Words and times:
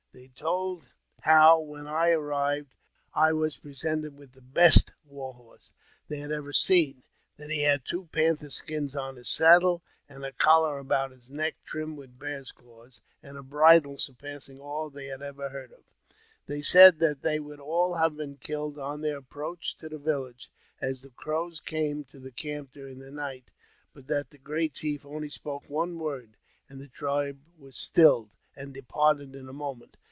They 0.13 0.27
told 0.27 0.83
how, 1.21 1.61
when 1.61 1.87
I 1.87 2.09
arrived, 2.09 2.75
I 3.13 3.31
was 3.31 3.55
presented 3.55 4.17
with 4.17 4.33
the 4.33 4.41
best 4.41 4.91
war 5.05 5.33
hors^ 5.33 5.71
they 6.09 6.17
had 6.19 6.33
ever 6.33 6.51
seen; 6.51 7.03
that 7.37 7.49
he 7.49 7.61
had 7.61 7.85
two 7.85 8.09
panther 8.11 8.49
skins 8.49 8.93
on 8.93 9.15
his 9.15 9.29
saddle, 9.29 9.81
and 10.09 10.25
a 10.25 10.33
collar 10.33 10.79
about 10.79 11.11
his 11.11 11.29
neck 11.29 11.55
trimmed 11.63 11.97
with 11.97 12.19
bears' 12.19 12.51
claws, 12.51 12.99
and 13.23 13.37
a 13.37 13.41
bridle 13.43 13.97
surpassing 13.97 14.59
all 14.59 14.89
they 14.89 15.05
had 15.05 15.21
ever 15.21 15.47
heard 15.47 15.71
of. 15.71 15.85
They 16.45 16.61
said 16.61 16.99
j 16.99 17.05
that 17.07 17.21
they 17.21 17.39
would 17.39 17.61
all 17.61 17.95
have 17.95 18.17
been 18.17 18.35
killed 18.35 18.77
on 18.77 18.99
their 18.99 19.17
approach 19.19 19.77
to 19.77 19.87
the 19.87 19.97
j 19.97 20.03
village, 20.03 20.51
as 20.81 21.01
the 21.01 21.11
Crows 21.11 21.61
came 21.61 22.03
to 22.05 22.19
the 22.19 22.31
camp 22.33 22.73
during 22.73 22.99
the 22.99 23.11
night, 23.11 23.53
but 23.93 24.03
i 24.03 24.07
that 24.13 24.31
the 24.31 24.37
great 24.37 24.73
chief 24.73 25.05
only 25.05 25.29
spoke 25.29 25.69
one 25.69 25.97
word, 25.97 26.35
and 26.67 26.81
the 26.81 26.89
tribe 26.89 27.39
was 27.57 27.77
stilled, 27.77 28.31
and 28.57 28.73
departed 28.73 29.33
in 29.35 29.47
a 29.47 29.53
moment. 29.53 29.95